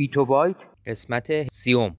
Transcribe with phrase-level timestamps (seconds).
[0.00, 1.96] بیتو بایت قسمت سیوم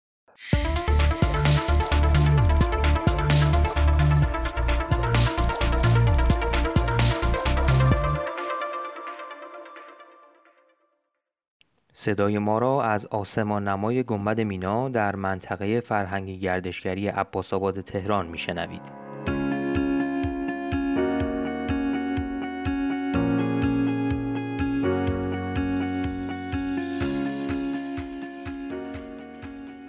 [11.94, 18.28] صدای ما را از آسمان نمای گنبد مینا در منطقه فرهنگی گردشگری عباس آباد تهران
[18.28, 19.01] میشنوید.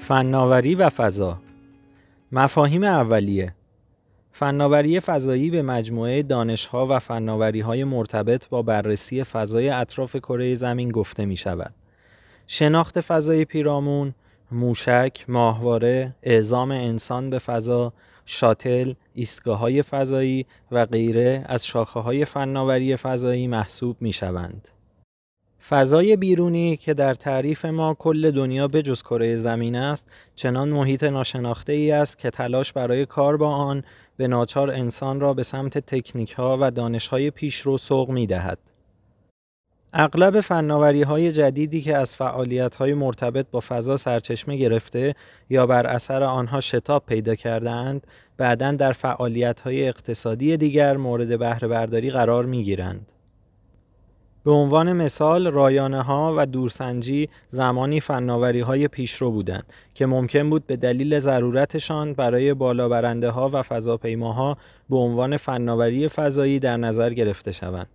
[0.03, 1.39] فناوری و فضا
[2.33, 3.55] مفاهیم اولیه
[4.33, 11.25] فناوری فضایی به مجموعه دانشها و فناوری‌های مرتبط با بررسی فضای اطراف کره زمین گفته
[11.25, 11.75] می شود.
[12.47, 14.15] شناخت فضای پیرامون،
[14.53, 17.93] موشک، ماهواره، اعزام انسان به فضا،
[18.25, 24.69] شاتل، ایستگاه های فضایی و غیره از شاخه های فناوری فضایی محسوب می شوند.
[25.69, 31.05] فضای بیرونی که در تعریف ما کل دنیا به جز کره زمین است چنان محیط
[31.05, 33.85] ناشناخته ای است که تلاش برای کار با آن
[34.17, 38.59] به ناچار انسان را به سمت تکنیک ها و دانش های پیشرو سوق می دهد.
[39.93, 45.15] اغلب فناوری های جدیدی که از فعالیت های مرتبط با فضا سرچشمه گرفته
[45.51, 51.69] یا بر اثر آنها شتاب پیدا کردهاند بعدا در فعالیت های اقتصادی دیگر مورد بهره
[51.69, 53.07] برداری قرار می گیرند.
[54.45, 60.67] به عنوان مثال رایانه ها و دورسنجی زمانی فناوری های پیشرو بودند که ممکن بود
[60.67, 64.57] به دلیل ضرورتشان برای بالا برنده ها و فضاپیماها
[64.91, 67.89] به عنوان فناوری فضایی در نظر گرفته شوند.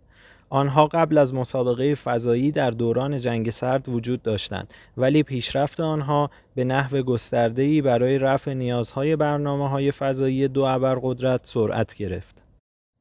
[0.50, 6.64] آنها قبل از مسابقه فضایی در دوران جنگ سرد وجود داشتند ولی پیشرفت آنها به
[6.64, 12.47] نحو گسترده‌ای برای رفع نیازهای برنامه های فضایی دو ابرقدرت سرعت گرفت.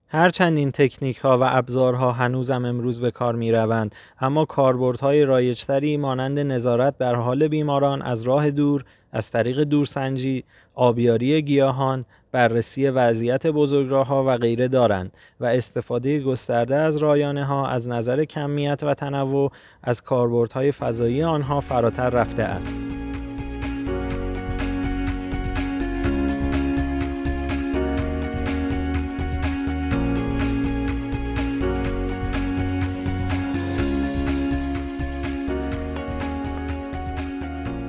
[0.09, 5.97] هرچند این تکنیک ها و ابزارها هنوزم امروز به کار می روند اما کاربردهای رایجتری
[5.97, 13.47] مانند نظارت بر حال بیماران از راه دور از طریق دورسنجی، آبیاری گیاهان، بررسی وضعیت
[13.47, 18.94] بزرگراه ها و غیره دارند و استفاده گسترده از رایانه ها از نظر کمیت و
[18.94, 19.53] تنوع
[19.83, 22.86] از کاربردهای فضایی آنها فراتر رفته است.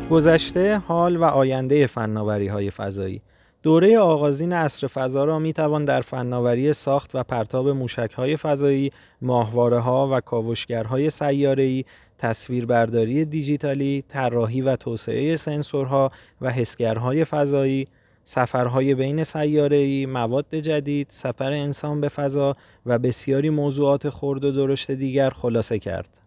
[0.09, 3.21] گذشته، حال و آینده فناوری های فضایی
[3.63, 8.91] دوره آغازین عصر فضا را می توان در فناوری ساخت و پرتاب موشک های فضایی،
[9.21, 11.85] ماهواره ها و کاوشگرهای سیاره‌ای،
[12.17, 17.87] تصویربرداری دیجیتالی، طراحی و توسعه سنسورها و حسگرهای فضایی،
[18.23, 24.91] سفرهای بین سیاره‌ای، مواد جدید، سفر انسان به فضا و بسیاری موضوعات خرد و درشت
[24.91, 26.26] دیگر خلاصه کرد.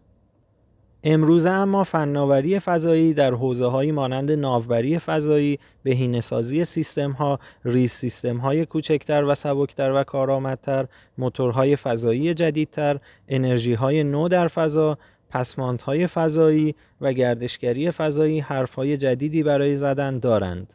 [1.03, 8.37] امروزه اما فناوری فضایی در حوزه های مانند ناوبری فضایی، بهینه‌سازی سیستم ها، ریز سیستم
[8.37, 14.97] های کوچکتر و سبکتر و کارآمدتر، موتورهای فضایی جدیدتر، انرژی های نو در فضا،
[15.29, 20.73] پسماندهای فضایی و گردشگری فضایی حرفهای جدیدی برای زدن دارند.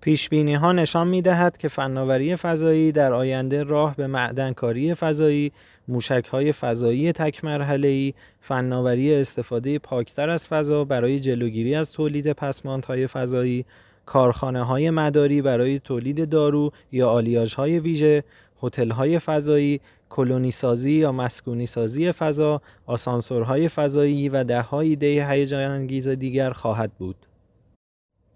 [0.00, 5.52] پیش بینی ها نشان می دهد که فناوری فضایی در آینده راه به معدنکاری فضایی،
[5.88, 13.06] موشک های فضایی تک مرحله فناوری استفاده پاکتر از فضا برای جلوگیری از تولید پسماندهای
[13.06, 13.64] فضایی،
[14.06, 18.24] کارخانه های مداری برای تولید دارو یا آلیاژ های ویژه،
[18.62, 25.70] هتل های فضایی، کلونی سازی یا مسکونی سازی فضا، آسانسورهای فضایی و دههای ایده هیجان
[25.70, 27.16] انگیز دیگر خواهد بود.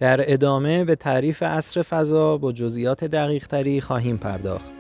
[0.03, 4.73] در ادامه به تعریف عصر فضا با جزئیات دقیق تری خواهیم پرداخت.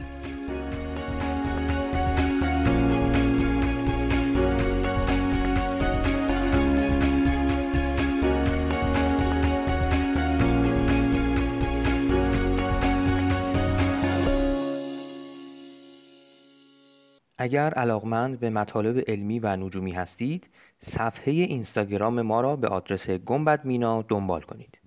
[17.38, 23.64] اگر علاقمند به مطالب علمی و نجومی هستید صفحه اینستاگرام ما را به آدرس گنبد
[23.64, 24.81] مینا دنبال کنید